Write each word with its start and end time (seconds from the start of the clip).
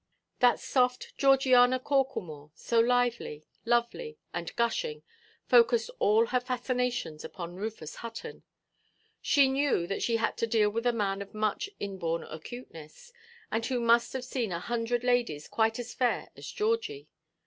That 0.39 0.59
soft 0.59 1.15
Georgiana 1.15 1.79
Corklemore, 1.79 2.49
so 2.55 2.79
lively, 2.79 3.45
lovely, 3.65 4.17
and 4.33 4.51
gushing, 4.55 5.03
focussed 5.45 5.91
all 5.99 6.25
her 6.25 6.39
fascinations 6.39 7.23
upon 7.23 7.53
Rufus 7.57 7.97
Hutton. 7.97 8.41
She 9.21 9.47
knew 9.47 9.85
that 9.85 10.01
she 10.01 10.15
had 10.17 10.37
to 10.37 10.47
deal 10.47 10.71
with 10.71 10.87
a 10.87 10.91
man 10.91 11.21
of 11.21 11.35
much 11.35 11.69
inborn 11.79 12.23
acuteness, 12.23 13.13
and 13.51 13.63
who 13.67 13.79
must 13.79 14.13
have 14.13 14.25
seen 14.25 14.51
a 14.51 14.59
hundred 14.59 15.03
ladies 15.03 15.47
quite 15.47 15.77
as 15.77 15.93
fair 15.93 16.31
as 16.35 16.47
Georgie. 16.47 17.07